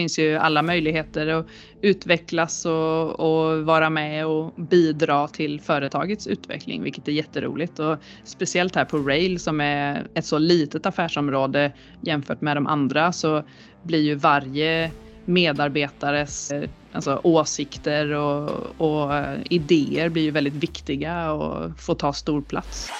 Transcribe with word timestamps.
finns 0.00 0.18
ju 0.18 0.36
alla 0.36 0.62
möjligheter 0.62 1.26
att 1.26 1.46
utvecklas 1.82 2.66
och, 2.66 3.20
och, 3.20 3.64
vara 3.64 3.90
med 3.90 4.26
och 4.26 4.52
bidra 4.56 5.28
till 5.28 5.60
företagets 5.60 6.26
utveckling, 6.26 6.82
vilket 6.82 7.08
är 7.08 7.12
jätteroligt. 7.12 7.78
Och 7.78 7.96
speciellt 8.24 8.76
här 8.76 8.84
på 8.84 8.98
Rail 8.98 9.40
som 9.40 9.60
är 9.60 10.06
ett 10.14 10.24
så 10.24 10.38
litet 10.38 10.86
affärsområde 10.86 11.72
jämfört 12.00 12.40
med 12.40 12.56
de 12.56 12.66
andra 12.66 13.12
så 13.12 13.42
blir 13.82 14.02
ju 14.02 14.14
varje 14.14 14.90
medarbetares 15.24 16.52
alltså, 16.92 17.20
åsikter 17.22 18.10
och, 18.10 18.50
och 18.78 19.14
eh, 19.14 19.38
idéer 19.50 20.08
blir 20.08 20.22
ju 20.22 20.30
väldigt 20.30 20.54
viktiga 20.54 21.32
och 21.32 21.80
får 21.80 21.94
ta 21.94 22.12
stor 22.12 22.42
plats. 22.42 22.90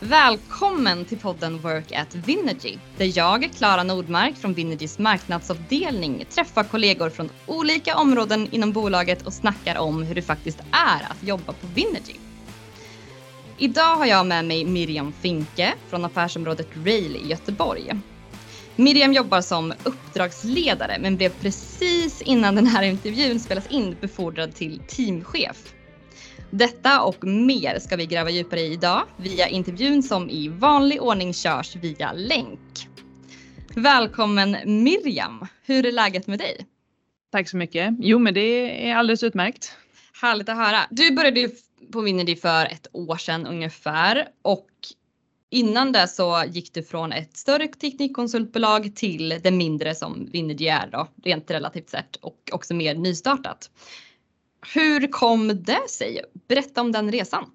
Välkommen 0.00 1.04
till 1.04 1.18
podden 1.18 1.58
Work 1.58 1.92
at 1.92 2.14
Vinergy 2.14 2.78
där 2.96 3.18
jag, 3.18 3.50
Klara 3.56 3.82
Nordmark 3.82 4.36
från 4.36 4.54
Vinergys 4.54 4.98
marknadsavdelning 4.98 6.24
träffar 6.30 6.64
kollegor 6.64 7.10
från 7.10 7.30
olika 7.46 7.96
områden 7.96 8.48
inom 8.52 8.72
bolaget 8.72 9.22
och 9.26 9.32
snackar 9.32 9.78
om 9.78 10.02
hur 10.02 10.14
det 10.14 10.22
faktiskt 10.22 10.60
är 10.60 11.10
att 11.10 11.22
jobba 11.22 11.52
på 11.52 11.66
Vinergy. 11.74 12.14
Idag 13.58 13.96
har 13.96 14.06
jag 14.06 14.26
med 14.26 14.44
mig 14.44 14.64
Miriam 14.64 15.12
Finke 15.12 15.74
från 15.88 16.04
affärsområdet 16.04 16.68
Rail 16.84 17.16
i 17.16 17.28
Göteborg. 17.28 17.92
Miriam 18.76 19.12
jobbar 19.12 19.40
som 19.40 19.72
uppdragsledare 19.84 20.98
men 21.00 21.16
blev 21.16 21.30
precis 21.40 22.22
innan 22.22 22.54
den 22.54 22.66
här 22.66 22.82
intervjun 22.82 23.40
spelas 23.40 23.66
in 23.66 23.96
befordrad 24.00 24.54
till 24.54 24.82
teamchef. 24.88 25.74
Detta 26.50 27.02
och 27.02 27.24
mer 27.24 27.78
ska 27.78 27.96
vi 27.96 28.06
gräva 28.06 28.30
djupare 28.30 28.60
i 28.60 28.72
idag 28.72 29.02
via 29.16 29.48
intervjun 29.48 30.02
som 30.02 30.30
i 30.30 30.48
vanlig 30.48 31.02
ordning 31.02 31.34
körs 31.34 31.76
via 31.76 32.12
länk. 32.12 32.88
Välkommen 33.76 34.56
Miriam! 34.64 35.46
Hur 35.64 35.86
är 35.86 35.92
läget 35.92 36.26
med 36.26 36.38
dig? 36.38 36.66
Tack 37.32 37.48
så 37.48 37.56
mycket. 37.56 37.94
Jo 37.98 38.18
men 38.18 38.34
det 38.34 38.88
är 38.88 38.96
alldeles 38.96 39.22
utmärkt. 39.22 39.76
Härligt 40.22 40.48
att 40.48 40.56
höra. 40.56 40.78
Du 40.90 41.10
började 41.10 41.50
på 41.92 42.00
Vinergy 42.00 42.36
för 42.36 42.66
ett 42.66 42.86
år 42.92 43.16
sedan 43.16 43.46
ungefär 43.46 44.28
och 44.42 44.68
innan 45.50 45.92
det 45.92 46.08
så 46.08 46.44
gick 46.48 46.74
du 46.74 46.82
från 46.82 47.12
ett 47.12 47.36
större 47.36 47.68
teknikkonsultbolag 47.68 48.96
till 48.96 49.40
det 49.42 49.50
mindre 49.50 49.94
som 49.94 50.28
Vinergy 50.32 50.66
är 50.66 50.86
då, 50.92 51.08
rent 51.24 51.50
relativt 51.50 51.90
sett 51.90 52.16
och 52.16 52.50
också 52.52 52.74
mer 52.74 52.94
nystartat. 52.94 53.70
Hur 54.74 55.06
kom 55.06 55.62
det 55.62 55.90
sig? 55.90 56.20
Berätta 56.48 56.80
om 56.80 56.92
den 56.92 57.12
resan. 57.12 57.50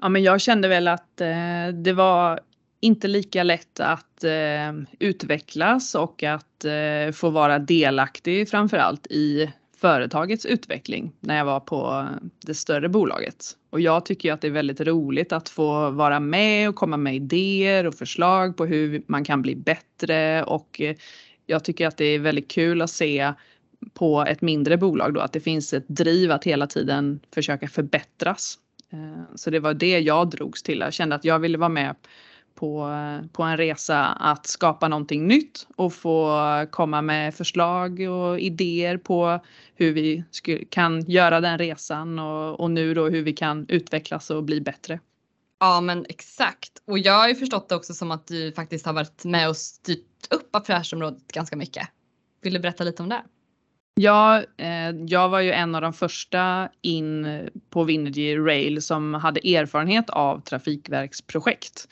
Ja, 0.00 0.08
men 0.08 0.22
jag 0.22 0.40
kände 0.40 0.68
väl 0.68 0.88
att 0.88 1.20
eh, 1.20 1.68
det 1.84 1.92
var 1.92 2.40
inte 2.80 3.08
lika 3.08 3.42
lätt 3.42 3.80
att 3.80 4.24
eh, 4.24 4.72
utvecklas 4.98 5.94
och 5.94 6.22
att 6.22 6.64
eh, 6.64 7.12
få 7.12 7.30
vara 7.30 7.58
delaktig 7.58 8.48
framförallt 8.48 9.06
i 9.06 9.50
företagets 9.80 10.46
utveckling 10.46 11.12
när 11.20 11.36
jag 11.36 11.44
var 11.44 11.60
på 11.60 12.08
det 12.46 12.54
större 12.54 12.88
bolaget. 12.88 13.44
Och 13.70 13.80
jag 13.80 14.04
tycker 14.04 14.32
att 14.32 14.40
det 14.40 14.46
är 14.46 14.52
väldigt 14.52 14.80
roligt 14.80 15.32
att 15.32 15.48
få 15.48 15.90
vara 15.90 16.20
med 16.20 16.68
och 16.68 16.74
komma 16.74 16.96
med 16.96 17.14
idéer 17.14 17.86
och 17.86 17.94
förslag 17.94 18.56
på 18.56 18.66
hur 18.66 19.02
man 19.06 19.24
kan 19.24 19.42
bli 19.42 19.56
bättre 19.56 20.44
och 20.44 20.80
eh, 20.80 20.96
jag 21.46 21.64
tycker 21.64 21.86
att 21.86 21.96
det 21.96 22.04
är 22.04 22.18
väldigt 22.18 22.50
kul 22.50 22.82
att 22.82 22.90
se 22.90 23.32
på 23.94 24.24
ett 24.28 24.40
mindre 24.40 24.76
bolag 24.76 25.14
då 25.14 25.20
att 25.20 25.32
det 25.32 25.40
finns 25.40 25.72
ett 25.72 25.88
driv 25.88 26.30
att 26.30 26.44
hela 26.44 26.66
tiden 26.66 27.20
försöka 27.34 27.68
förbättras. 27.68 28.58
Eh, 28.92 29.34
så 29.34 29.50
det 29.50 29.60
var 29.60 29.74
det 29.74 30.00
jag 30.00 30.30
drogs 30.30 30.62
till. 30.62 30.78
Jag 30.78 30.92
kände 30.92 31.14
att 31.14 31.24
jag 31.24 31.38
ville 31.38 31.58
vara 31.58 31.68
med 31.68 31.94
på, 32.54 32.88
eh, 32.90 33.26
på 33.32 33.42
en 33.42 33.56
resa 33.56 34.06
att 34.06 34.46
skapa 34.46 34.88
någonting 34.88 35.26
nytt 35.26 35.66
och 35.76 35.94
få 35.94 36.38
komma 36.70 37.02
med 37.02 37.34
förslag 37.34 38.00
och 38.00 38.40
idéer 38.40 38.96
på 38.96 39.40
hur 39.74 39.92
vi 39.92 40.24
kan 40.70 41.00
göra 41.00 41.40
den 41.40 41.58
resan 41.58 42.18
och, 42.18 42.60
och 42.60 42.70
nu 42.70 42.94
då 42.94 43.08
hur 43.08 43.22
vi 43.22 43.32
kan 43.32 43.66
utvecklas 43.68 44.30
och 44.30 44.44
bli 44.44 44.60
bättre. 44.60 45.00
Ja 45.60 45.80
men 45.80 46.06
exakt 46.08 46.82
och 46.86 46.98
jag 46.98 47.12
har 47.12 47.28
ju 47.28 47.34
förstått 47.34 47.68
det 47.68 47.74
också 47.74 47.94
som 47.94 48.10
att 48.10 48.26
du 48.26 48.52
faktiskt 48.52 48.86
har 48.86 48.92
varit 48.92 49.24
med 49.24 49.48
och 49.48 49.56
styrt 49.56 50.06
upp 50.30 50.56
affärsområdet 50.56 51.32
ganska 51.32 51.56
mycket. 51.56 51.88
Vill 52.42 52.54
du 52.54 52.60
berätta 52.60 52.84
lite 52.84 53.02
om 53.02 53.08
det? 53.08 53.22
Ja, 54.02 54.42
eh, 54.56 54.90
jag 55.06 55.28
var 55.28 55.40
ju 55.40 55.52
en 55.52 55.74
av 55.74 55.80
de 55.80 55.92
första 55.92 56.68
in 56.82 57.26
på 57.70 57.84
Winnergy 57.84 58.38
Rail 58.38 58.82
som 58.82 59.14
hade 59.14 59.56
erfarenhet 59.56 60.10
av 60.10 60.40
trafikverksprojekt. 60.40 61.88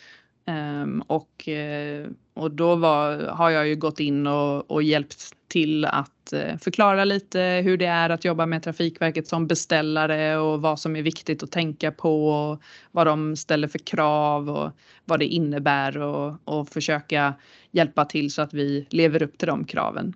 Um, 0.47 1.01
och, 1.07 1.49
eh, 1.49 2.07
och 2.35 2.51
då 2.51 2.75
var, 2.75 3.17
har 3.19 3.51
jag 3.51 3.69
ju 3.69 3.77
gått 3.77 4.01
in 4.01 4.27
och, 4.27 4.71
och 4.71 4.83
hjälpt 4.83 5.33
till 5.49 5.85
att 5.85 6.33
eh, 6.33 6.57
förklara 6.57 7.05
lite 7.05 7.41
hur 7.65 7.77
det 7.77 7.87
är 7.87 8.11
att 8.11 8.25
jobba 8.25 8.47
med 8.47 8.63
Trafikverket 8.63 9.29
som 9.29 9.47
beställare 9.47 10.39
och 10.39 10.63
vad 10.63 10.81
som 10.81 10.97
är 10.97 11.03
viktigt 11.03 11.43
att 11.43 11.53
tänka 11.53 11.93
på 11.93 12.29
och 12.29 12.63
vad 12.91 13.07
de 13.07 13.37
ställer 13.37 13.69
för 13.69 13.79
krav 13.79 14.51
och 14.51 14.71
vad 15.05 15.19
det 15.19 15.27
innebär 15.27 15.99
och, 15.99 16.37
och 16.45 16.69
försöka 16.69 17.35
hjälpa 17.71 18.05
till 18.05 18.33
så 18.33 18.43
att 18.43 18.55
vi 18.55 18.87
lever 18.91 19.23
upp 19.23 19.39
till 19.39 19.49
de 19.49 19.65
kraven. 19.65 20.15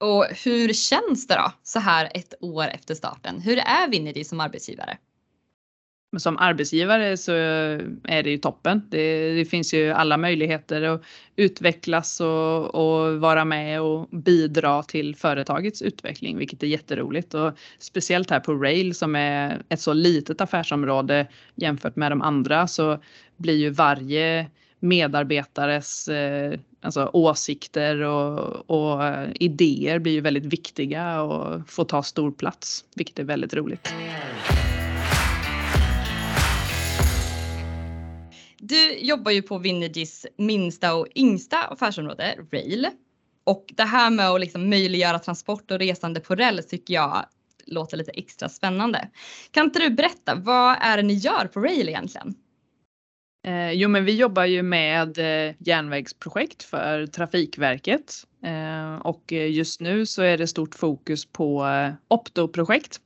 Och 0.00 0.26
hur 0.44 0.72
känns 0.72 1.26
det 1.26 1.34
då 1.34 1.52
så 1.62 1.78
här 1.78 2.10
ett 2.14 2.34
år 2.40 2.68
efter 2.68 2.94
starten? 2.94 3.40
Hur 3.40 3.58
är 3.58 3.90
Vinergy 3.90 4.24
som 4.24 4.40
arbetsgivare? 4.40 4.98
som 6.18 6.38
arbetsgivare 6.38 7.16
så 7.16 7.32
är 8.04 8.22
det 8.22 8.30
ju 8.30 8.38
toppen. 8.38 8.82
Det, 8.88 9.34
det 9.34 9.44
finns 9.44 9.74
ju 9.74 9.90
alla 9.90 10.16
möjligheter 10.16 10.82
att 10.82 11.02
utvecklas 11.36 12.20
och, 12.20 12.74
och, 12.74 13.20
vara 13.20 13.44
med 13.44 13.80
och 13.80 14.08
bidra 14.08 14.82
till 14.82 15.16
företagets 15.16 15.82
utveckling, 15.82 16.38
vilket 16.38 16.62
är 16.62 16.66
jätteroligt. 16.66 17.34
Och 17.34 17.52
speciellt 17.78 18.30
här 18.30 18.40
på 18.40 18.54
Rail 18.54 18.94
som 18.94 19.16
är 19.16 19.62
ett 19.68 19.80
så 19.80 19.92
litet 19.92 20.40
affärsområde 20.40 21.26
jämfört 21.54 21.96
med 21.96 22.12
de 22.12 22.22
andra 22.22 22.66
så 22.66 22.98
blir 23.36 23.56
ju 23.56 23.70
varje 23.70 24.46
medarbetares 24.80 26.08
eh, 26.08 26.58
alltså 26.86 27.10
åsikter 27.12 28.00
och, 28.00 28.70
och 28.70 29.04
eh, 29.04 29.30
idéer 29.34 29.98
blir 29.98 30.12
ju 30.12 30.20
väldigt 30.20 30.44
viktiga 30.44 31.22
och 31.22 31.70
får 31.70 31.84
ta 31.84 32.02
stor 32.02 32.30
plats, 32.32 32.84
vilket 32.94 33.18
är 33.18 33.24
väldigt 33.24 33.54
roligt. 33.54 33.92
Du 38.58 38.98
jobbar 38.98 39.30
ju 39.32 39.42
på 39.42 39.58
Vinergys 39.58 40.26
minsta 40.36 40.94
och 40.94 41.06
yngsta 41.14 41.58
affärsområde, 41.58 42.38
Rail. 42.52 42.86
Och 43.44 43.64
det 43.76 43.84
här 43.84 44.10
med 44.10 44.30
att 44.30 44.40
liksom 44.40 44.70
möjliggöra 44.70 45.18
transport 45.18 45.70
och 45.70 45.78
resande 45.78 46.20
på 46.20 46.34
räls 46.34 46.66
tycker 46.66 46.94
jag 46.94 47.26
låter 47.66 47.96
lite 47.96 48.10
extra 48.10 48.48
spännande. 48.48 49.08
Kan 49.50 49.64
inte 49.64 49.78
du 49.78 49.90
berätta, 49.90 50.34
vad 50.34 50.76
är 50.80 50.96
det 50.96 51.02
ni 51.02 51.14
gör 51.14 51.46
på 51.46 51.60
Rail 51.60 51.88
egentligen? 51.88 52.34
Eh, 53.46 53.72
jo, 53.72 53.88
men 53.88 54.04
vi 54.04 54.16
jobbar 54.16 54.44
ju 54.44 54.62
med 54.62 55.18
eh, 55.18 55.54
järnvägsprojekt 55.58 56.62
för 56.62 57.06
Trafikverket 57.06 58.14
eh, 58.42 58.94
och 58.94 59.32
just 59.32 59.80
nu 59.80 60.06
så 60.06 60.22
är 60.22 60.38
det 60.38 60.46
stort 60.46 60.74
fokus 60.74 61.26
på 61.26 61.66
eh, 61.66 61.92
Opto-projekt 62.08 63.00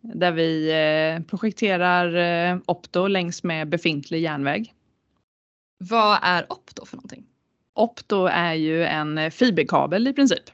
där 0.00 0.32
vi 0.32 0.70
eh, 0.70 1.26
projekterar 1.26 2.14
eh, 2.14 2.58
Opto 2.66 3.06
längs 3.06 3.42
med 3.42 3.68
befintlig 3.68 4.20
järnväg. 4.20 4.72
Vad 5.78 6.18
är 6.22 6.52
Opto 6.52 6.86
för 6.86 6.96
någonting? 6.96 7.24
Opto 7.74 8.26
är 8.26 8.54
ju 8.54 8.84
en 8.84 9.30
fiberkabel 9.30 10.06
i 10.06 10.12
princip. 10.12 10.44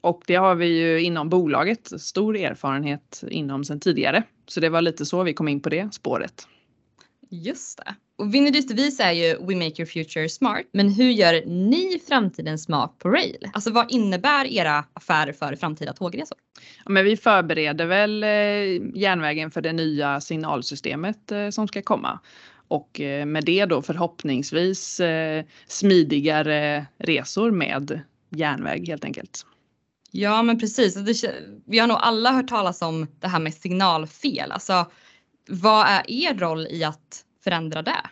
Och 0.00 0.22
det 0.26 0.34
har 0.34 0.54
vi 0.54 0.66
ju 0.66 1.00
inom 1.02 1.28
bolaget 1.28 2.00
stor 2.00 2.36
erfarenhet 2.36 3.24
inom 3.30 3.64
sedan 3.64 3.80
tidigare. 3.80 4.22
Så 4.46 4.60
det 4.60 4.68
var 4.68 4.82
lite 4.82 5.06
så 5.06 5.22
vi 5.22 5.34
kom 5.34 5.48
in 5.48 5.60
på 5.60 5.68
det 5.68 5.94
spåret. 5.94 6.48
Just 7.30 7.78
det. 7.78 7.94
Och 8.18 8.34
Vinnerdys 8.34 8.66
devis 8.66 9.00
är 9.00 9.12
ju 9.12 9.34
We 9.34 9.54
make 9.54 9.82
your 9.82 9.86
future 9.86 10.28
smart. 10.28 10.62
Men 10.72 10.88
hur 10.88 11.10
gör 11.10 11.46
ni 11.46 12.00
framtiden 12.08 12.58
smart 12.58 12.98
på 12.98 13.08
rail? 13.08 13.50
Alltså 13.52 13.70
vad 13.70 13.92
innebär 13.92 14.44
era 14.44 14.84
affärer 14.92 15.32
för 15.32 15.56
framtida 15.56 15.92
tågresor? 15.92 16.38
Ja, 16.84 16.90
men 16.90 17.04
vi 17.04 17.16
förbereder 17.16 17.86
väl 17.86 18.22
eh, 18.22 18.28
järnvägen 18.94 19.50
för 19.50 19.60
det 19.60 19.72
nya 19.72 20.20
signalsystemet 20.20 21.32
eh, 21.32 21.50
som 21.50 21.68
ska 21.68 21.82
komma. 21.82 22.18
Och 22.68 23.00
eh, 23.00 23.26
med 23.26 23.44
det 23.44 23.64
då 23.64 23.82
förhoppningsvis 23.82 25.00
smidigare 25.66 26.86
resor 26.98 27.50
med 27.50 28.00
järnväg 28.30 28.88
helt 28.88 29.04
enkelt. 29.04 29.46
Ja 30.10 30.42
men 30.42 30.58
precis. 30.58 31.24
vi 31.66 31.78
har 31.78 31.86
nog 31.86 31.96
alla 32.00 32.32
hört 32.32 32.48
talas 32.48 32.82
om 32.82 33.06
det 33.20 33.28
här 33.28 33.38
med 33.38 33.54
signalfel. 33.54 34.52
Alltså, 34.52 34.86
vad 35.48 35.86
är 35.86 36.10
er 36.10 36.34
roll 36.34 36.66
i 36.70 36.84
att 36.84 37.24
förändra 37.48 37.82
det? 37.82 38.02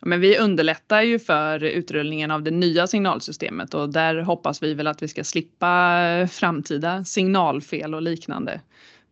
Men 0.00 0.20
vi 0.20 0.38
underlättar 0.38 1.02
ju 1.02 1.18
för 1.18 1.64
utrullningen 1.64 2.30
av 2.30 2.42
det 2.42 2.50
nya 2.50 2.86
signalsystemet 2.86 3.74
och 3.74 3.92
där 3.92 4.22
hoppas 4.22 4.62
vi 4.62 4.74
väl 4.74 4.86
att 4.86 5.02
vi 5.02 5.08
ska 5.08 5.24
slippa 5.24 6.00
framtida 6.30 7.04
signalfel 7.04 7.94
och 7.94 8.02
liknande. 8.02 8.60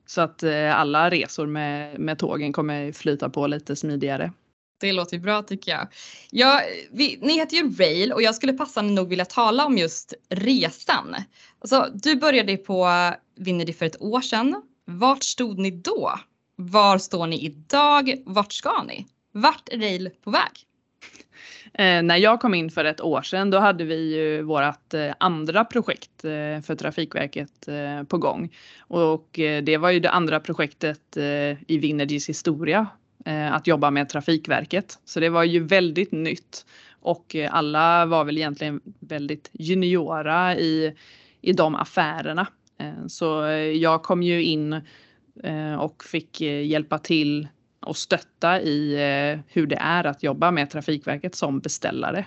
Så 0.06 0.20
att 0.20 0.42
eh, 0.42 0.78
alla 0.80 1.10
resor 1.10 1.46
med, 1.46 2.00
med 2.00 2.18
tågen 2.18 2.52
kommer 2.52 2.92
flyta 2.92 3.30
på 3.30 3.46
lite 3.46 3.76
smidigare. 3.76 4.32
Det 4.80 4.92
låter 4.92 5.16
ju 5.16 5.22
bra 5.22 5.42
tycker 5.42 5.72
jag. 5.72 5.88
Ja, 6.30 6.60
vi, 6.90 7.18
ni 7.22 7.32
heter 7.32 7.56
ju 7.56 7.74
Rail 7.74 8.12
och 8.12 8.22
jag 8.22 8.34
skulle 8.34 8.52
passande 8.52 8.92
nog 8.92 9.08
vilja 9.08 9.24
tala 9.24 9.66
om 9.66 9.78
just 9.78 10.14
resan. 10.28 11.14
Alltså, 11.60 11.90
du 11.94 12.16
började 12.16 12.56
på 12.56 12.88
Vinerdy 13.36 13.72
för 13.72 13.86
ett 13.86 14.02
år 14.02 14.20
sedan. 14.20 14.62
Vart 14.84 15.22
stod 15.22 15.58
ni 15.58 15.70
då? 15.70 16.12
Var 16.70 16.98
står 16.98 17.26
ni 17.26 17.44
idag? 17.44 18.14
Vart 18.24 18.52
ska 18.52 18.82
ni? 18.82 19.06
Vart 19.32 19.68
är 19.68 19.78
Rail 19.78 20.10
på 20.24 20.30
väg? 20.30 20.52
Eh, 21.74 22.02
när 22.02 22.16
jag 22.16 22.40
kom 22.40 22.54
in 22.54 22.70
för 22.70 22.84
ett 22.84 23.00
år 23.00 23.22
sedan 23.22 23.50
då 23.50 23.58
hade 23.58 23.84
vi 23.84 24.14
ju 24.16 24.42
vårt 24.42 24.94
eh, 24.94 25.14
andra 25.18 25.64
projekt 25.64 26.24
eh, 26.24 26.62
för 26.62 26.74
Trafikverket 26.74 27.68
eh, 27.68 28.02
på 28.02 28.18
gång. 28.18 28.54
Och 28.78 29.38
eh, 29.38 29.62
det 29.62 29.76
var 29.76 29.90
ju 29.90 30.00
det 30.00 30.10
andra 30.10 30.40
projektet 30.40 31.16
eh, 31.16 31.62
i 31.66 31.78
Vinergys 31.78 32.28
historia 32.28 32.86
eh, 33.24 33.52
att 33.52 33.66
jobba 33.66 33.90
med 33.90 34.08
Trafikverket. 34.08 34.98
Så 35.04 35.20
det 35.20 35.28
var 35.28 35.44
ju 35.44 35.64
väldigt 35.64 36.12
nytt 36.12 36.66
och 37.00 37.36
eh, 37.36 37.54
alla 37.54 38.06
var 38.06 38.24
väl 38.24 38.38
egentligen 38.38 38.80
väldigt 39.00 39.50
juniora 39.52 40.56
i, 40.56 40.94
i 41.40 41.52
de 41.52 41.74
affärerna. 41.74 42.46
Så 43.08 43.42
jag 43.74 44.02
kom 44.02 44.22
ju 44.22 44.42
in 44.42 44.80
Eh, 45.42 45.74
och 45.74 46.04
fick 46.04 46.40
eh, 46.40 46.66
hjälpa 46.66 46.98
till 46.98 47.48
och 47.80 47.96
stötta 47.96 48.60
i 48.60 48.92
eh, 48.92 49.40
hur 49.48 49.66
det 49.66 49.76
är 49.76 50.04
att 50.04 50.22
jobba 50.22 50.50
med 50.50 50.70
Trafikverket 50.70 51.34
som 51.34 51.60
beställare. 51.60 52.26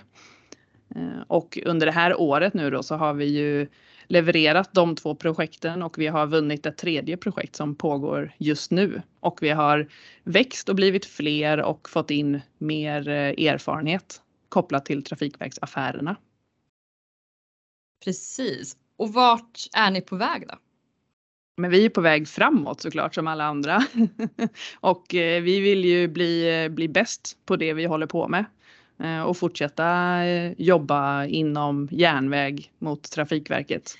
Och 1.26 1.58
under 1.64 1.86
det 1.86 1.92
här 1.92 2.20
året 2.20 2.54
nu 2.54 2.70
då 2.70 2.82
så 2.82 2.94
har 2.94 3.14
vi 3.14 3.24
ju 3.24 3.68
levererat 4.06 4.74
de 4.74 4.96
två 4.96 5.14
projekten 5.14 5.82
och 5.82 5.98
vi 5.98 6.06
har 6.06 6.26
vunnit 6.26 6.66
ett 6.66 6.76
tredje 6.76 7.16
projekt 7.16 7.56
som 7.56 7.74
pågår 7.74 8.32
just 8.38 8.70
nu. 8.70 9.02
Och 9.20 9.38
vi 9.42 9.50
har 9.50 9.88
växt 10.24 10.68
och 10.68 10.76
blivit 10.76 11.04
fler 11.04 11.62
och 11.62 11.88
fått 11.88 12.10
in 12.10 12.40
mer 12.58 13.08
erfarenhet 13.08 14.22
kopplat 14.48 14.84
till 14.84 15.04
Trafikverksaffärerna. 15.04 16.16
Precis. 18.04 18.76
Och 18.96 19.12
vart 19.12 19.58
är 19.76 19.90
ni 19.90 20.00
på 20.00 20.16
väg 20.16 20.48
då? 20.48 20.54
Men 21.56 21.70
vi 21.70 21.84
är 21.84 21.88
på 21.88 22.00
väg 22.00 22.28
framåt 22.28 22.80
såklart 22.80 23.14
som 23.14 23.26
alla 23.26 23.44
andra. 23.44 23.86
och 24.80 25.14
eh, 25.14 25.42
vi 25.42 25.60
vill 25.60 25.84
ju 25.84 26.08
bli, 26.08 26.62
eh, 26.64 26.68
bli 26.68 26.88
bäst 26.88 27.38
på 27.46 27.56
det 27.56 27.72
vi 27.72 27.84
håller 27.84 28.06
på 28.06 28.28
med. 28.28 28.44
Eh, 29.02 29.22
och 29.22 29.36
fortsätta 29.36 30.18
eh, 30.24 30.52
jobba 30.58 31.24
inom 31.24 31.88
järnväg 31.90 32.72
mot 32.78 33.10
Trafikverket. 33.10 33.98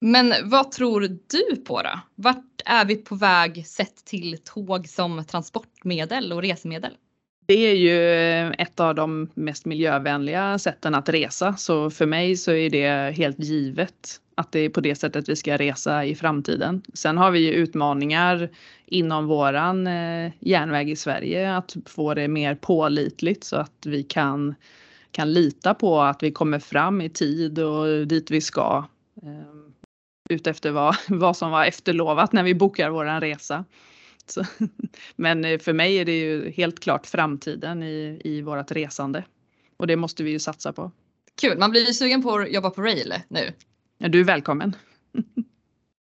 Men 0.00 0.34
vad 0.44 0.70
tror 0.72 1.00
du 1.00 1.56
på 1.56 1.82
då? 1.82 2.00
Vart 2.14 2.62
är 2.64 2.84
vi 2.84 2.96
på 2.96 3.14
väg 3.14 3.66
sett 3.66 4.04
till 4.04 4.38
tåg 4.44 4.88
som 4.88 5.24
transportmedel 5.24 6.32
och 6.32 6.42
resemedel? 6.42 6.96
Det 7.46 7.54
är 7.54 7.74
ju 7.74 8.12
eh, 8.12 8.52
ett 8.58 8.80
av 8.80 8.94
de 8.94 9.30
mest 9.34 9.66
miljövänliga 9.66 10.58
sätten 10.58 10.94
att 10.94 11.08
resa 11.08 11.56
så 11.56 11.90
för 11.90 12.06
mig 12.06 12.36
så 12.36 12.52
är 12.52 12.70
det 12.70 13.16
helt 13.16 13.38
givet 13.38 14.20
att 14.34 14.52
det 14.52 14.60
är 14.60 14.68
på 14.68 14.80
det 14.80 14.94
sättet 14.94 15.28
vi 15.28 15.36
ska 15.36 15.56
resa 15.56 16.04
i 16.04 16.14
framtiden. 16.14 16.82
Sen 16.94 17.18
har 17.18 17.30
vi 17.30 17.38
ju 17.38 17.50
utmaningar 17.50 18.50
inom 18.86 19.26
våran 19.26 19.86
eh, 19.86 20.32
järnväg 20.40 20.90
i 20.90 20.96
Sverige 20.96 21.56
att 21.56 21.76
få 21.86 22.14
det 22.14 22.28
mer 22.28 22.54
pålitligt 22.54 23.44
så 23.44 23.56
att 23.56 23.86
vi 23.86 24.02
kan, 24.02 24.54
kan 25.10 25.32
lita 25.32 25.74
på 25.74 26.00
att 26.00 26.22
vi 26.22 26.32
kommer 26.32 26.58
fram 26.58 27.00
i 27.00 27.08
tid 27.08 27.58
och 27.58 28.06
dit 28.06 28.30
vi 28.30 28.40
ska. 28.40 28.84
Eh, 29.22 29.56
utefter 30.28 30.70
vad, 30.70 30.96
vad 31.08 31.36
som 31.36 31.50
var 31.50 31.64
efterlovat 31.64 32.32
när 32.32 32.42
vi 32.42 32.54
bokar 32.54 32.90
våran 32.90 33.20
resa. 33.20 33.64
Så, 34.30 34.44
men 35.16 35.44
eh, 35.44 35.58
för 35.58 35.72
mig 35.72 35.96
är 35.96 36.04
det 36.04 36.18
ju 36.18 36.50
helt 36.50 36.80
klart 36.80 37.06
framtiden 37.06 37.82
i, 37.82 38.20
i 38.24 38.42
vårat 38.42 38.72
resande. 38.72 39.24
Och 39.76 39.86
det 39.86 39.96
måste 39.96 40.24
vi 40.24 40.30
ju 40.30 40.38
satsa 40.38 40.72
på. 40.72 40.90
Kul, 41.40 41.58
man 41.58 41.70
blir 41.70 41.86
ju 41.86 41.92
sugen 41.92 42.22
på 42.22 42.34
att 42.34 42.52
jobba 42.52 42.70
på 42.70 42.82
rail 42.82 43.14
nu. 43.28 43.52
Ja, 43.98 44.08
du 44.08 44.20
är 44.20 44.24
välkommen. 44.24 44.76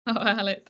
Ja, 0.06 0.14
härligt. 0.14 0.68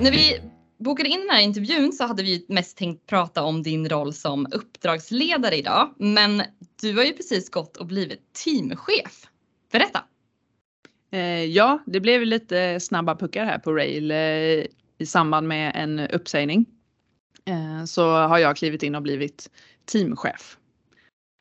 När 0.00 0.10
vi 0.10 0.40
bokade 0.78 1.08
in 1.08 1.20
den 1.20 1.30
här 1.30 1.42
intervjun 1.42 1.92
så 1.92 2.04
hade 2.04 2.22
vi 2.22 2.46
mest 2.48 2.76
tänkt 2.76 3.06
prata 3.06 3.42
om 3.42 3.62
din 3.62 3.88
roll 3.88 4.12
som 4.12 4.46
uppdragsledare 4.52 5.56
idag. 5.56 5.94
Men 5.98 6.42
du 6.80 6.96
har 6.96 7.04
ju 7.04 7.12
precis 7.12 7.50
gått 7.50 7.76
och 7.76 7.86
blivit 7.86 8.32
teamchef. 8.44 9.26
Berätta! 9.72 10.04
Eh, 11.12 11.44
ja, 11.44 11.78
det 11.86 12.00
blev 12.00 12.22
lite 12.22 12.80
snabba 12.80 13.16
puckar 13.16 13.44
här 13.44 13.58
på 13.58 13.72
Rail 13.72 14.10
eh, 14.10 14.16
i 14.98 15.06
samband 15.06 15.48
med 15.48 15.72
en 15.74 16.00
uppsägning. 16.00 16.66
Eh, 17.44 17.84
så 17.84 18.10
har 18.10 18.38
jag 18.38 18.56
klivit 18.56 18.82
in 18.82 18.94
och 18.94 19.02
blivit 19.02 19.50
teamchef. 19.84 20.58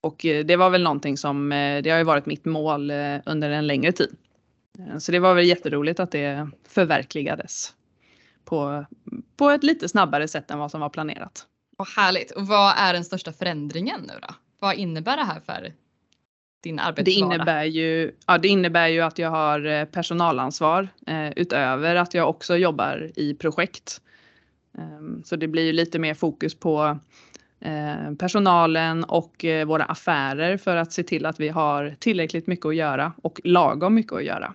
Och 0.02 0.26
eh, 0.26 0.46
det 0.46 0.56
var 0.56 0.70
väl 0.70 0.84
någonting 0.84 1.18
som, 1.18 1.52
eh, 1.52 1.82
det 1.82 1.90
har 1.90 1.98
ju 1.98 2.04
varit 2.04 2.26
mitt 2.26 2.46
mål 2.46 2.92
eh, 2.92 3.18
under 3.26 3.50
en 3.50 3.68
längre 3.68 3.92
tid. 3.92 4.16
Så 5.00 5.12
det 5.12 5.20
var 5.20 5.34
väl 5.34 5.46
jätteroligt 5.46 6.00
att 6.00 6.12
det 6.12 6.50
förverkligades 6.68 7.74
på, 8.46 8.86
på 9.38 9.50
ett 9.50 9.64
lite 9.64 9.90
snabbare 9.90 10.28
sätt 10.28 10.52
än 10.52 10.60
vad 10.60 10.72
som 10.72 10.82
var 10.82 10.90
planerat. 10.90 11.46
Vad 11.78 11.88
härligt! 11.88 12.32
Och 12.32 12.48
vad 12.48 12.74
är 12.78 12.94
den 12.94 13.06
största 13.06 13.34
förändringen 13.34 14.02
nu 14.02 14.14
då? 14.22 14.36
Vad 14.60 14.76
innebär 14.76 15.18
det 15.18 15.24
här 15.24 15.40
för 15.40 15.74
din 16.62 16.80
arbetsvardag? 16.80 17.30
Det 17.30 17.36
innebär 17.36 17.64
ju, 17.64 18.12
ja, 18.28 18.38
det 18.38 18.48
innebär 18.48 18.88
ju 18.88 19.02
att 19.02 19.20
jag 19.20 19.30
har 19.30 19.66
eh, 19.66 19.86
personalansvar 19.86 20.88
eh, 21.08 21.30
utöver 21.36 21.96
att 21.96 22.14
jag 22.14 22.30
också 22.30 22.58
jobbar 22.58 23.12
i 23.16 23.34
projekt. 23.34 24.02
Um, 24.78 25.24
så 25.26 25.36
det 25.36 25.48
blir 25.48 25.64
ju 25.64 25.74
lite 25.74 26.00
mer 26.00 26.14
fokus 26.14 26.56
på 26.56 27.00
eh, 27.60 28.14
personalen 28.20 29.04
och 29.04 29.46
eh, 29.46 29.66
våra 29.66 29.84
affärer 29.84 30.58
för 30.58 30.76
att 30.76 30.94
se 30.94 31.04
till 31.04 31.26
att 31.26 31.40
vi 31.40 31.50
har 31.50 31.96
tillräckligt 32.00 32.48
mycket 32.48 32.66
att 32.66 32.76
göra 32.76 33.14
och 33.22 33.42
lagom 33.44 33.96
mycket 33.96 34.14
att 34.14 34.24
göra. 34.24 34.54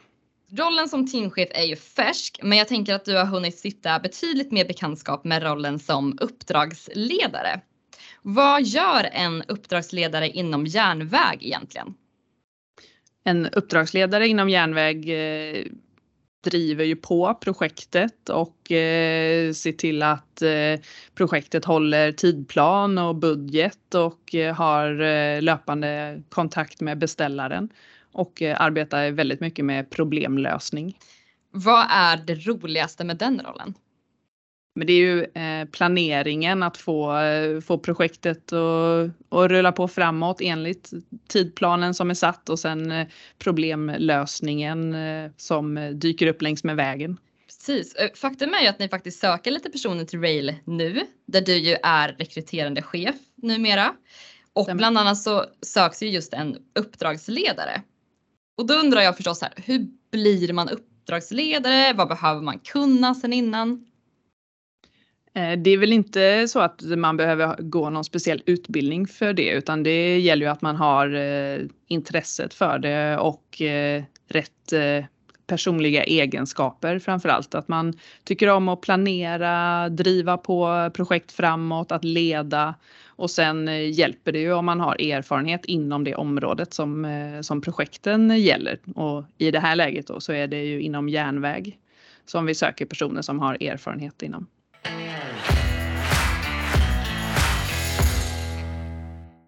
Rollen 0.51 0.89
som 0.89 1.11
teamchef 1.11 1.49
är 1.51 1.65
ju 1.65 1.77
färsk, 1.77 2.41
men 2.43 2.59
jag 2.59 2.69
tänker 2.69 2.95
att 2.95 3.05
du 3.05 3.17
har 3.17 3.25
hunnit 3.25 3.59
sitta 3.59 3.99
betydligt 3.99 4.53
mer 4.53 4.65
bekantskap 4.65 5.25
med 5.25 5.43
rollen 5.43 5.79
som 5.79 6.19
uppdragsledare. 6.21 7.61
Vad 8.29 8.63
gör 8.63 9.09
en 9.13 9.43
uppdragsledare 9.43 10.29
inom 10.29 10.67
järnväg 10.67 11.39
egentligen? 11.41 11.95
En 13.25 13.47
uppdragsledare 13.47 14.29
inom 14.29 14.49
järnväg 14.49 15.09
eh, 15.09 15.65
driver 16.45 16.85
ju 16.85 16.97
på 16.97 17.35
projektet 17.35 18.29
och 18.29 18.73
eh, 18.73 19.53
ser 19.53 19.73
till 19.73 20.03
att 20.03 20.43
eh, 20.43 20.81
projektet 21.15 21.65
håller 21.65 22.13
tidplan 22.13 22.99
och 22.99 23.17
budget 23.17 23.95
och 23.95 24.35
har 24.57 25.41
löpande 25.41 26.23
kontakt 26.29 26.81
med 26.81 26.99
beställaren 26.99 27.69
och 28.13 28.43
arbetar 28.43 29.11
väldigt 29.11 29.41
mycket 29.41 29.65
med 29.65 29.91
problemlösning. 29.91 30.99
Vad 31.51 31.87
är 31.91 32.17
det 32.17 32.35
roligaste 32.35 33.05
med 33.05 33.17
den 33.17 33.41
rollen? 33.41 33.75
Men 34.77 34.87
det 34.87 34.93
är 34.93 34.97
ju 34.97 35.23
eh, 35.25 35.69
planeringen 35.73 36.63
att 36.63 36.77
få, 36.77 37.19
eh, 37.19 37.61
få 37.61 37.79
projektet 37.79 38.53
att, 38.53 39.11
att 39.29 39.51
rulla 39.51 39.73
på 39.73 39.89
framåt 39.89 40.41
enligt 40.41 40.91
tidplanen 41.29 41.95
som 41.95 42.11
är 42.11 42.15
satt 42.15 42.49
och 42.49 42.59
sen 42.59 42.93
eh, 42.93 43.07
problemlösningen 43.39 44.97
som 45.37 45.93
dyker 45.95 46.27
upp 46.27 46.43
längs 46.43 46.65
med 46.65 46.77
vägen. 46.77 47.17
Precis. 47.47 47.97
Faktum 48.15 48.55
är 48.55 48.63
ju 48.63 48.67
att 48.67 48.79
ni 48.79 48.89
faktiskt 48.89 49.21
söker 49.21 49.51
lite 49.51 49.71
personer 49.71 50.05
till 50.05 50.21
Rail 50.21 50.55
nu, 50.65 51.01
där 51.27 51.41
du 51.41 51.57
ju 51.57 51.77
är 51.83 52.09
rekryterande 52.19 52.83
chef 52.83 53.17
numera. 53.35 53.95
Och 54.53 54.69
bland 54.75 54.99
annat 54.99 55.19
så 55.19 55.45
söks 55.63 56.03
ju 56.03 56.09
just 56.09 56.35
en 56.35 56.57
uppdragsledare. 56.79 57.83
Och 58.57 58.67
då 58.67 58.75
undrar 58.75 59.01
jag 59.01 59.17
förstås 59.17 59.43
här, 59.43 59.53
hur 59.57 59.87
blir 60.11 60.53
man 60.53 60.69
uppdragsledare? 60.69 61.93
Vad 61.93 62.09
behöver 62.09 62.43
man 62.43 62.59
kunna 62.59 63.15
sen 63.15 63.33
innan? 63.33 63.87
Eh, 65.37 65.59
det 65.59 65.71
är 65.71 65.79
väl 65.79 65.93
inte 65.93 66.49
så 66.49 66.61
att 66.61 66.83
man 66.83 67.17
behöver 67.17 67.57
gå 67.63 67.91
någon 67.91 68.05
speciell 68.05 68.43
utbildning 68.47 69.07
för 69.07 69.33
det 69.33 69.51
utan 69.51 69.83
det 69.83 70.19
gäller 70.19 70.47
ju 70.47 70.53
att 70.53 70.63
man 70.63 70.77
har 70.77 71.15
eh, 71.15 71.61
intresset 71.89 72.55
för 72.55 72.79
det 72.79 73.19
och 73.19 73.63
eh, 73.63 74.05
rätt 74.29 74.53
personliga 75.47 76.05
egenskaper 76.05 76.99
framför 76.99 77.29
allt. 77.29 77.55
Att 77.55 77.69
man 77.69 77.93
tycker 78.25 78.49
om 78.51 78.69
att 78.69 78.81
planera, 78.81 79.89
driva 79.89 80.37
på 80.37 80.91
projekt 80.95 81.33
framåt, 81.33 81.93
att 81.93 82.05
leda 82.05 82.75
och 83.07 83.31
sen 83.31 83.91
hjälper 83.93 84.33
det 84.33 84.39
ju 84.39 84.53
om 84.53 84.67
man 84.67 84.81
har 84.81 85.03
erfarenhet 85.03 85.65
inom 85.65 86.05
det 86.05 86.15
området 86.15 86.75
som, 86.75 87.07
som 87.43 87.61
projekten 87.61 88.39
gäller. 88.41 88.79
Och 88.95 89.25
i 89.39 89.51
det 89.51 89.61
här 89.61 89.77
läget 89.77 90.07
då 90.07 90.21
så 90.21 90.33
är 90.33 90.47
det 90.47 90.65
ju 90.65 90.81
inom 90.81 91.09
järnväg 91.09 91.79
som 92.25 92.47
vi 92.47 92.55
söker 92.55 92.87
personer 92.87 93.23
som 93.23 93.39
har 93.41 93.63
erfarenhet 93.63 94.23
inom. 94.23 94.47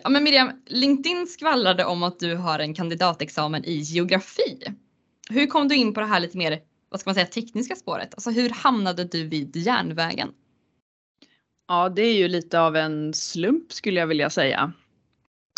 Ja, 0.02 0.08
men 0.08 0.24
Miriam, 0.24 0.50
LinkedIn 0.66 1.26
skvallrade 1.26 1.84
om 1.84 2.02
att 2.02 2.18
du 2.18 2.34
har 2.34 2.58
en 2.58 2.74
kandidatexamen 2.74 3.64
i 3.64 3.74
geografi. 3.74 4.62
Hur 5.30 5.46
kom 5.46 5.68
du 5.68 5.76
in 5.76 5.94
på 5.94 6.00
det 6.00 6.06
här 6.06 6.20
lite 6.20 6.38
mer, 6.38 6.60
vad 6.88 7.00
ska 7.00 7.08
man 7.08 7.14
säga, 7.14 7.26
tekniska 7.26 7.76
spåret? 7.76 8.14
Alltså 8.14 8.30
hur 8.30 8.50
hamnade 8.50 9.04
du 9.04 9.24
vid 9.24 9.56
järnvägen? 9.56 10.28
Ja, 11.68 11.88
det 11.88 12.02
är 12.02 12.14
ju 12.14 12.28
lite 12.28 12.60
av 12.60 12.76
en 12.76 13.14
slump 13.14 13.72
skulle 13.72 14.00
jag 14.00 14.06
vilja 14.06 14.30
säga. 14.30 14.72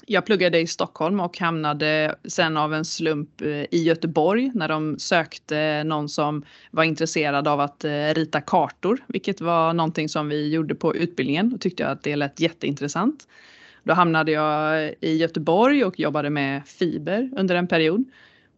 Jag 0.06 0.26
pluggade 0.26 0.61
i 0.61 0.66
Stockholm 0.66 1.20
och 1.20 1.38
hamnade 1.38 2.18
sen 2.25 2.56
av 2.56 2.75
en 2.75 2.85
slump 2.85 3.40
eh, 3.40 3.49
i 3.49 3.82
Göteborg 3.82 4.50
när 4.54 4.68
de 4.68 4.99
sökte 4.99 5.85
någon 5.85 6.09
som 6.09 6.44
var 6.70 6.85
intresserad 6.85 7.49
av 7.49 7.61
att 7.61 7.85
eh, 7.85 8.14
rita 8.14 8.40
kartor, 8.40 9.04
vilket 9.06 9.40
var 9.40 9.73
någonting 9.73 10.09
som 10.09 10.28
vi 10.28 10.49
gjorde 10.49 10.75
på 10.75 10.97
utbildningen 10.97 11.52
och 11.54 11.61
tyckte 11.61 11.88
att 11.88 12.02
det 12.02 12.16
lät 12.16 12.40
jätteintressant. 12.40 13.26
Då 13.90 13.94
hamnade 13.94 14.32
jag 14.32 14.94
i 15.00 15.16
Göteborg 15.16 15.85
och 15.85 16.00
jobbade 16.00 16.30
med 16.30 16.66
fiber 16.66 17.30
under 17.37 17.54
en 17.54 17.66
period. 17.66 18.04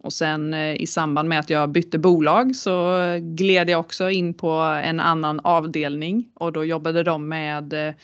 Och 0.02 0.12
sen 0.12 0.54
eh, 0.54 0.74
i 0.74 0.86
samband 0.86 1.28
med 1.28 1.38
att 1.38 1.50
jag 1.50 1.70
bytte 1.70 1.98
bolag 1.98 2.56
så 2.56 2.98
gled 3.20 3.70
jag 3.70 3.80
också 3.80 4.10
in 4.10 4.34
på 4.34 4.50
en 4.84 5.00
annan 5.00 5.40
avdelning 5.40 6.28
och 6.34 6.52
då 6.52 6.64
jobbade 6.64 7.02
de 7.02 7.28
med 7.28 7.72
eh, 7.72 7.94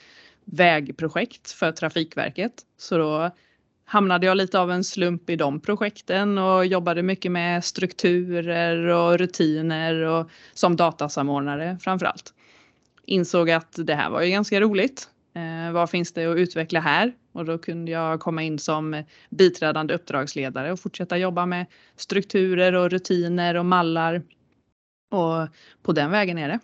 vägprojekt 0.44 1.50
för 1.50 1.72
Trafikverket. 1.72 2.52
Så 2.78 2.98
då 2.98 3.30
hamnade 3.84 4.26
jag 4.26 4.36
lite 4.36 4.60
av 4.60 4.70
en 4.70 4.84
slump 4.84 5.30
i 5.30 5.36
de 5.36 5.60
projekten 5.60 6.38
och 6.38 6.66
jobbade 6.66 7.02
mycket 7.02 7.32
med 7.32 7.64
strukturer 7.64 8.86
och 8.86 9.18
rutiner 9.18 9.94
och 9.94 10.30
som 10.54 10.76
datasamordnare 10.76 11.78
framför 11.80 12.06
allt. 12.06 12.34
Insåg 13.04 13.50
att 13.50 13.78
det 13.86 13.94
här 13.94 14.10
var 14.10 14.22
ju 14.22 14.30
ganska 14.30 14.60
roligt. 14.60 15.08
Eh, 15.34 15.72
vad 15.72 15.90
finns 15.90 16.12
det 16.12 16.26
att 16.26 16.36
utveckla 16.36 16.80
här? 16.80 17.12
Och 17.32 17.44
då 17.44 17.58
kunde 17.58 17.92
jag 17.92 18.20
komma 18.20 18.42
in 18.42 18.58
som 18.58 19.02
biträdande 19.30 19.94
uppdragsledare 19.94 20.72
och 20.72 20.80
fortsätta 20.80 21.18
jobba 21.18 21.46
med 21.46 21.66
strukturer 21.96 22.72
och 22.72 22.90
rutiner 22.90 23.54
och 23.54 23.66
mallar. 23.66 24.22
Och 25.10 25.48
på 25.82 25.92
den 25.92 26.10
vägen 26.10 26.38
är 26.38 26.48
det. 26.48 26.58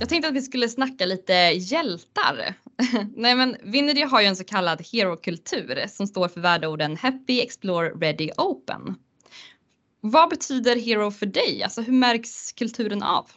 Jag 0.00 0.08
tänkte 0.08 0.28
att 0.28 0.34
vi 0.34 0.42
skulle 0.42 0.68
snacka 0.68 1.06
lite 1.06 1.32
hjältar. 1.54 2.54
Nej 3.16 3.34
men 3.34 3.56
Vinergy 3.62 4.02
har 4.02 4.20
ju 4.20 4.26
en 4.26 4.36
så 4.36 4.44
kallad 4.44 4.82
hero-kultur 4.92 5.84
som 5.88 6.06
står 6.06 6.28
för 6.28 6.40
värdeorden 6.40 6.96
Happy, 6.96 7.40
Explore, 7.40 7.88
Ready, 7.88 8.30
Open. 8.36 8.94
Vad 10.00 10.30
betyder 10.30 10.76
hero 10.76 11.10
för 11.10 11.26
dig? 11.26 11.62
Alltså 11.62 11.82
hur 11.82 11.92
märks 11.92 12.52
kulturen 12.52 13.02
av? 13.02 13.30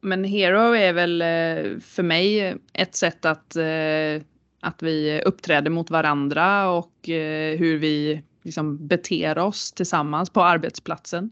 Men 0.00 0.24
hero 0.24 0.74
är 0.74 0.92
väl 0.92 1.22
eh, 1.22 1.80
för 1.80 2.02
mig 2.02 2.56
ett 2.72 2.94
sätt 2.94 3.24
att, 3.24 3.56
eh, 3.56 4.22
att 4.60 4.82
vi 4.82 5.22
uppträder 5.24 5.70
mot 5.70 5.90
varandra 5.90 6.70
och 6.70 7.08
eh, 7.08 7.58
hur 7.58 7.78
vi 7.78 8.22
liksom 8.42 8.86
beter 8.86 9.38
oss 9.38 9.72
tillsammans 9.72 10.30
på 10.30 10.42
arbetsplatsen. 10.42 11.30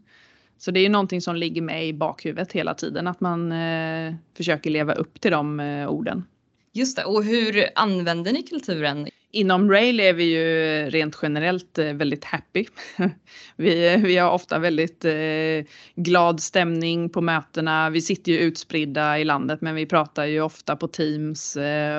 Så 0.57 0.71
det 0.71 0.79
är 0.79 0.81
ju 0.81 0.89
någonting 0.89 1.21
som 1.21 1.35
ligger 1.35 1.61
med 1.61 1.87
i 1.87 1.93
bakhuvudet 1.93 2.51
hela 2.51 2.73
tiden, 2.73 3.07
att 3.07 3.19
man 3.19 3.53
försöker 4.37 4.69
leva 4.69 4.93
upp 4.93 5.21
till 5.21 5.31
de 5.31 5.59
orden. 5.89 6.23
Just 6.73 6.97
det, 6.97 7.03
och 7.03 7.23
hur 7.23 7.65
använder 7.75 8.33
ni 8.33 8.43
kulturen? 8.43 9.07
Inom 9.31 9.71
Rail 9.71 9.99
är 9.99 10.13
vi 10.13 10.23
ju 10.23 10.89
rent 10.89 11.19
generellt 11.21 11.77
eh, 11.77 11.93
väldigt 11.93 12.25
happy. 12.25 12.65
Vi, 13.55 13.93
eh, 13.93 13.99
vi 13.99 14.17
har 14.17 14.31
ofta 14.31 14.59
väldigt 14.59 15.05
eh, 15.05 15.65
glad 15.95 16.39
stämning 16.39 17.09
på 17.09 17.21
mötena. 17.21 17.89
Vi 17.89 18.01
sitter 18.01 18.31
ju 18.31 18.37
utspridda 18.37 19.19
i 19.19 19.23
landet 19.23 19.61
men 19.61 19.75
vi 19.75 19.85
pratar 19.85 20.25
ju 20.25 20.41
ofta 20.41 20.75
på 20.75 20.87
Teams 20.87 21.55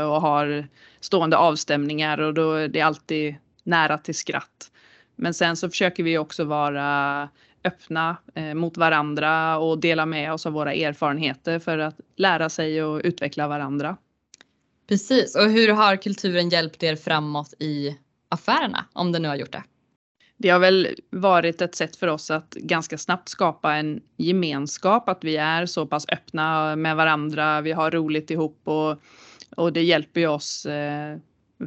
och 0.06 0.20
har 0.20 0.68
stående 1.00 1.36
avstämningar 1.36 2.20
och 2.20 2.34
då 2.34 2.52
är 2.52 2.68
det 2.68 2.80
alltid 2.80 3.34
nära 3.62 3.98
till 3.98 4.14
skratt. 4.14 4.70
Men 5.16 5.34
sen 5.34 5.56
så 5.56 5.70
försöker 5.70 6.02
vi 6.02 6.18
också 6.18 6.44
vara 6.44 7.28
öppna 7.64 8.16
mot 8.54 8.76
varandra 8.76 9.58
och 9.58 9.80
dela 9.80 10.06
med 10.06 10.32
oss 10.32 10.46
av 10.46 10.52
våra 10.52 10.74
erfarenheter 10.74 11.58
för 11.58 11.78
att 11.78 12.00
lära 12.16 12.48
sig 12.48 12.82
och 12.82 13.00
utveckla 13.04 13.48
varandra. 13.48 13.96
Precis, 14.90 15.36
och 15.36 15.50
hur 15.50 15.68
har 15.68 15.96
kulturen 15.96 16.48
hjälpt 16.48 16.82
er 16.82 16.96
framåt 16.96 17.54
i 17.58 17.96
affärerna 18.28 18.84
om 18.92 19.12
den 19.12 19.22
nu 19.22 19.28
har 19.28 19.36
gjort 19.36 19.52
det? 19.52 19.62
Det 20.36 20.48
har 20.48 20.58
väl 20.58 20.88
varit 21.10 21.62
ett 21.62 21.74
sätt 21.74 21.96
för 21.96 22.06
oss 22.06 22.30
att 22.30 22.50
ganska 22.50 22.98
snabbt 22.98 23.28
skapa 23.28 23.74
en 23.74 24.00
gemenskap, 24.16 25.08
att 25.08 25.24
vi 25.24 25.36
är 25.36 25.66
så 25.66 25.86
pass 25.86 26.06
öppna 26.08 26.76
med 26.76 26.96
varandra, 26.96 27.60
vi 27.60 27.72
har 27.72 27.90
roligt 27.90 28.30
ihop 28.30 28.60
och, 28.64 29.02
och 29.56 29.72
det 29.72 29.82
hjälper 29.82 30.20
ju 30.20 30.26
oss 30.26 30.66
eh, 30.66 31.18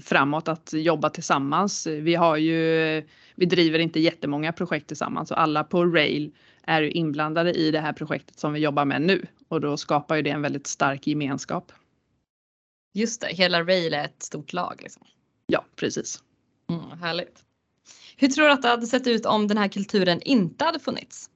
framåt 0.01 0.47
att 0.47 0.73
jobba 0.73 1.09
tillsammans. 1.09 1.87
Vi 1.87 2.15
har 2.15 2.37
ju, 2.37 3.03
vi 3.35 3.45
driver 3.45 3.79
inte 3.79 3.99
jättemånga 3.99 4.51
projekt 4.51 4.87
tillsammans 4.87 5.31
och 5.31 5.41
alla 5.41 5.63
på 5.63 5.85
Rail 5.85 6.31
är 6.63 6.81
ju 6.81 6.91
inblandade 6.91 7.53
i 7.53 7.71
det 7.71 7.79
här 7.79 7.93
projektet 7.93 8.39
som 8.39 8.53
vi 8.53 8.59
jobbar 8.59 8.85
med 8.85 9.01
nu 9.01 9.25
och 9.47 9.61
då 9.61 9.77
skapar 9.77 10.15
ju 10.15 10.21
det 10.21 10.29
en 10.29 10.41
väldigt 10.41 10.67
stark 10.67 11.07
gemenskap. 11.07 11.71
Just 12.93 13.21
det, 13.21 13.27
hela 13.27 13.63
Rail 13.63 13.93
är 13.93 14.05
ett 14.05 14.23
stort 14.23 14.53
lag. 14.53 14.79
Liksom. 14.83 15.03
Ja, 15.47 15.65
precis. 15.75 16.23
Mm, 16.69 16.99
härligt. 16.99 17.43
Hur 18.17 18.27
tror 18.27 18.45
du 18.45 18.51
att 18.51 18.61
det 18.61 18.67
hade 18.67 18.87
sett 18.87 19.07
ut 19.07 19.25
om 19.25 19.47
den 19.47 19.57
här 19.57 19.67
kulturen 19.67 20.21
inte 20.21 20.65
hade 20.65 20.79
funnits? 20.79 21.29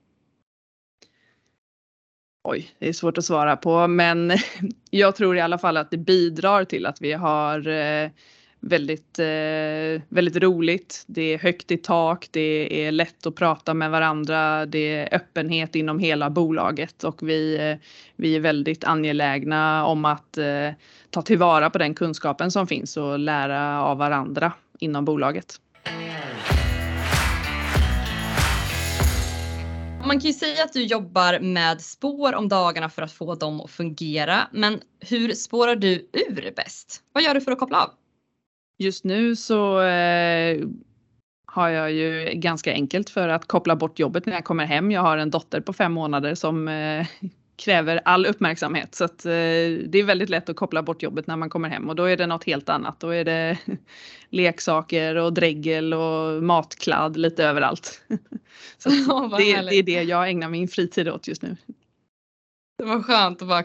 Oj, 2.43 2.75
det 2.79 2.89
är 2.89 2.93
svårt 2.93 3.17
att 3.17 3.25
svara 3.25 3.57
på, 3.57 3.87
men 3.87 4.31
jag 4.89 5.15
tror 5.15 5.37
i 5.37 5.41
alla 5.41 5.57
fall 5.57 5.77
att 5.77 5.91
det 5.91 5.97
bidrar 5.97 6.65
till 6.65 6.85
att 6.85 7.01
vi 7.01 7.13
har 7.13 7.67
eh, 7.67 8.09
väldigt, 8.59 9.19
eh, 9.19 10.01
väldigt 10.09 10.35
roligt. 10.35 11.03
Det 11.07 11.33
är 11.33 11.37
högt 11.37 11.71
i 11.71 11.77
tak, 11.77 12.27
det 12.31 12.85
är 12.85 12.91
lätt 12.91 13.27
att 13.27 13.35
prata 13.35 13.73
med 13.73 13.91
varandra, 13.91 14.65
det 14.65 14.95
är 14.95 15.15
öppenhet 15.15 15.75
inom 15.75 15.99
hela 15.99 16.29
bolaget 16.29 17.03
och 17.03 17.29
vi, 17.29 17.57
eh, 17.57 17.87
vi 18.15 18.35
är 18.35 18.39
väldigt 18.39 18.83
angelägna 18.83 19.85
om 19.85 20.05
att 20.05 20.37
eh, 20.37 20.69
ta 21.09 21.21
tillvara 21.21 21.69
på 21.69 21.77
den 21.77 21.93
kunskapen 21.93 22.51
som 22.51 22.67
finns 22.67 22.97
och 22.97 23.19
lära 23.19 23.83
av 23.83 23.97
varandra 23.97 24.53
inom 24.79 25.05
bolaget. 25.05 25.59
Man 30.07 30.19
kan 30.19 30.27
ju 30.27 30.33
säga 30.33 30.63
att 30.63 30.73
du 30.73 30.83
jobbar 30.83 31.39
med 31.39 31.81
spår 31.81 32.35
om 32.35 32.49
dagarna 32.49 32.89
för 32.89 33.01
att 33.01 33.11
få 33.11 33.35
dem 33.35 33.61
att 33.61 33.71
fungera. 33.71 34.47
Men 34.51 34.79
hur 34.99 35.33
spårar 35.33 35.75
du 35.75 36.09
ur 36.13 36.53
bäst? 36.55 37.03
Vad 37.13 37.23
gör 37.23 37.33
du 37.33 37.41
för 37.41 37.51
att 37.51 37.59
koppla 37.59 37.83
av? 37.83 37.89
Just 38.77 39.03
nu 39.03 39.35
så 39.35 39.81
eh, 39.81 40.67
har 41.45 41.69
jag 41.69 41.91
ju 41.91 42.31
ganska 42.33 42.71
enkelt 42.71 43.09
för 43.09 43.27
att 43.29 43.47
koppla 43.47 43.75
bort 43.75 43.99
jobbet 43.99 44.25
när 44.25 44.33
jag 44.33 44.43
kommer 44.43 44.65
hem. 44.65 44.91
Jag 44.91 45.01
har 45.01 45.17
en 45.17 45.29
dotter 45.29 45.61
på 45.61 45.73
fem 45.73 45.93
månader 45.93 46.35
som 46.35 46.67
eh, 46.67 47.07
kräver 47.55 48.01
all 48.05 48.25
uppmärksamhet 48.25 48.95
så 48.95 49.03
att 49.03 49.25
eh, 49.25 49.31
det 49.31 49.95
är 49.95 50.03
väldigt 50.03 50.29
lätt 50.29 50.49
att 50.49 50.55
koppla 50.55 50.83
bort 50.83 51.03
jobbet 51.03 51.27
när 51.27 51.35
man 51.35 51.49
kommer 51.49 51.69
hem 51.69 51.89
och 51.89 51.95
då 51.95 52.03
är 52.03 52.17
det 52.17 52.27
något 52.27 52.43
helt 52.43 52.69
annat. 52.69 52.99
Då 52.99 53.09
är 53.09 53.25
det 53.25 53.57
leksaker 54.29 55.15
och 55.15 55.33
dregel 55.33 55.93
och 55.93 56.43
matkladd 56.43 57.17
lite 57.17 57.43
överallt. 57.43 58.01
så 58.77 58.89
oh, 58.89 59.37
det, 59.37 59.61
det, 59.61 59.75
är 59.75 59.83
det 59.83 60.03
jag 60.03 60.29
ägnar 60.29 60.49
min 60.49 60.67
fritid 60.67 61.09
åt 61.09 61.27
just 61.27 61.41
nu. 61.41 61.57
Det 62.77 62.85
var 62.85 63.01
skönt 63.01 63.41
att 63.41 63.47
bara 63.47 63.63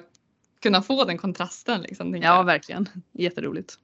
kunna 0.62 0.83
få 0.83 1.04
den 1.04 1.19
kontrasten. 1.19 1.83
Liksom, 1.83 2.16
ja, 2.16 2.42
verkligen. 2.42 2.88
Jätteroligt. 3.12 3.78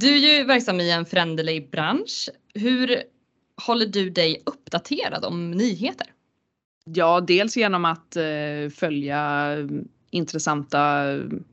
Du 0.00 0.14
är 0.14 0.38
ju 0.38 0.44
verksam 0.44 0.80
i 0.80 0.90
en 0.90 1.06
föränderlig 1.06 1.70
bransch. 1.70 2.28
Hur 2.54 3.02
håller 3.66 3.86
du 3.86 4.10
dig 4.10 4.42
uppdaterad 4.46 5.24
om 5.24 5.50
nyheter? 5.50 6.06
Ja, 6.84 7.20
dels 7.20 7.56
genom 7.56 7.84
att 7.84 8.16
eh, 8.16 8.70
följa 8.74 9.20
mm, 9.20 9.88
intressanta 10.10 11.04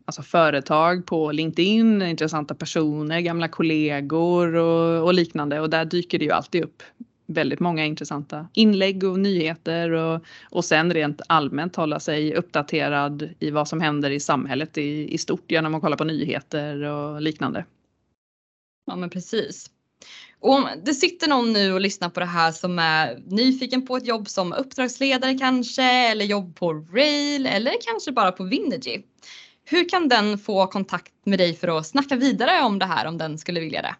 alltså 0.06 0.22
företag 0.22 1.06
på 1.06 1.32
LinkedIn, 1.32 2.02
intressanta 2.02 2.56
personer, 2.56 3.20
gamla 3.20 3.48
kollegor 3.48 4.56
och, 4.56 5.04
och, 5.04 5.14
liknande 5.14 5.60
och 5.60 5.70
där 5.70 5.86
dyker 5.86 6.20
det 6.20 6.26
ju 6.26 6.32
alltid 6.32 6.64
upp 6.64 6.84
väldigt 7.26 7.60
många 7.60 7.86
intressanta 7.86 8.48
inlägg 8.54 9.04
och 9.04 9.20
nyheter 9.20 9.92
och, 9.92 10.22
och 10.50 10.66
sen 10.66 10.94
rent 10.94 11.22
allmänt 11.28 11.76
hålla 11.76 12.00
sig 12.00 12.36
uppdaterad 12.36 13.30
i 13.40 13.52
vad 13.52 13.68
som 13.68 13.82
händer 13.82 14.10
i 14.10 14.20
samhället 14.20 14.78
i, 14.78 15.14
i 15.14 15.18
stort 15.18 15.52
genom 15.52 15.76
att 15.76 15.82
kolla 15.82 15.98
på 15.98 16.04
nyheter 16.04 16.84
och 16.84 17.22
liknande. 17.22 17.66
Ja 18.92 18.96
men 18.96 19.10
precis. 19.10 19.70
Och 20.40 20.56
om 20.56 20.68
det 20.86 20.94
sitter 20.94 21.28
någon 21.28 21.54
nu 21.54 21.74
och 21.74 21.82
lyssnar 21.82 22.10
på 22.10 22.20
det 22.20 22.26
här 22.26 22.52
som 22.52 22.80
är 22.80 23.20
nyfiken 23.26 23.86
på 23.88 23.98
ett 23.98 24.08
jobb 24.08 24.30
som 24.30 24.54
uppdragsledare 24.54 25.38
kanske 25.38 25.84
eller 25.84 26.26
jobb 26.26 26.56
på 26.56 26.74
Rail 26.74 27.46
eller 27.46 27.74
kanske 27.82 28.12
bara 28.12 28.32
på 28.32 28.44
Vinergy. 28.44 29.02
Hur 29.66 29.90
kan 29.90 30.08
den 30.08 30.38
få 30.38 30.68
kontakt 30.68 31.12
med 31.26 31.40
dig 31.40 31.56
för 31.56 31.78
att 31.78 31.88
snacka 31.88 32.16
vidare 32.16 32.62
om 32.62 32.80
det 32.80 32.86
här 32.86 33.06
om 33.06 33.18
den 33.18 33.38
skulle 33.38 33.60
vilja 33.60 33.82
det? 33.82 33.96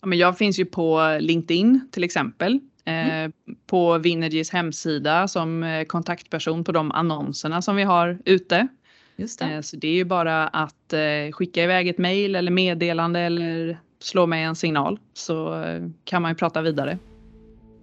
Ja, 0.00 0.06
men 0.06 0.18
jag 0.18 0.38
finns 0.38 0.58
ju 0.58 0.64
på 0.64 1.18
LinkedIn 1.20 1.88
till 1.92 2.04
exempel. 2.04 2.60
Mm. 2.84 3.24
Eh, 3.24 3.54
på 3.66 3.98
Vinergys 3.98 4.50
hemsida 4.50 5.28
som 5.28 5.62
eh, 5.62 5.84
kontaktperson 5.84 6.64
på 6.64 6.72
de 6.72 6.92
annonserna 6.92 7.62
som 7.62 7.76
vi 7.76 7.82
har 7.82 8.18
ute. 8.24 8.68
Just 9.16 9.38
det. 9.38 9.44
Eh, 9.44 9.60
så 9.60 9.76
det 9.76 9.88
är 9.88 9.94
ju 9.94 10.04
bara 10.04 10.48
att 10.48 10.94
skicka 11.32 11.64
iväg 11.64 11.88
ett 11.88 11.98
mail 11.98 12.36
eller 12.36 12.50
meddelande 12.50 13.20
eller 13.20 13.78
slå 14.02 14.26
mig 14.26 14.42
en 14.42 14.56
signal 14.56 14.98
så 15.14 15.62
eh, 15.62 15.82
kan 16.04 16.22
man 16.22 16.30
ju 16.30 16.34
prata 16.34 16.62
vidare. 16.62 16.98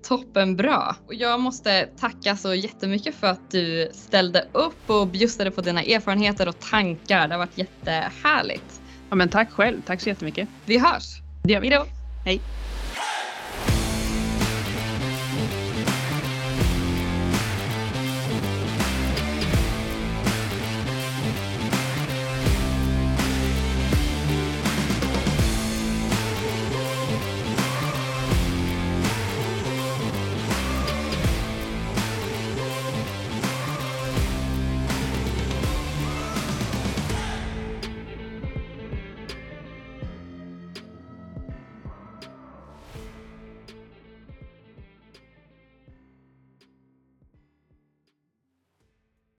Toppenbra! 0.03 0.95
Och 1.07 1.13
jag 1.13 1.39
måste 1.39 1.85
tacka 1.85 2.35
så 2.35 2.53
jättemycket 2.53 3.15
för 3.15 3.27
att 3.27 3.51
du 3.51 3.89
ställde 3.93 4.45
upp 4.51 4.89
och 4.89 5.07
bjussade 5.07 5.51
på 5.51 5.61
dina 5.61 5.81
erfarenheter 5.81 6.47
och 6.47 6.59
tankar. 6.59 7.27
Det 7.27 7.33
har 7.33 7.39
varit 7.39 7.57
jättehärligt. 7.57 8.81
Ja, 9.09 9.15
men 9.15 9.29
tack 9.29 9.51
själv. 9.51 9.81
Tack 9.85 10.01
så 10.01 10.09
jättemycket. 10.09 10.49
Vi 10.65 10.77
hörs! 10.77 11.21
Det 11.43 11.53
gör 11.53 11.61
vi. 11.61 11.69
Hejdå! 11.69 11.85
Hej! 12.25 12.41